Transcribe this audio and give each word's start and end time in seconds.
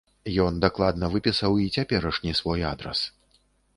Ён 0.43 0.55
дакладна 0.63 1.09
выпісаў 1.15 1.59
і 1.65 1.69
цяперашні 1.75 2.31
свой 2.41 2.65
адрас. 2.71 2.99